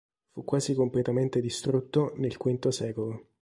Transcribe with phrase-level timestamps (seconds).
[0.31, 3.21] Fu quasi completamente distrutto nel V sec.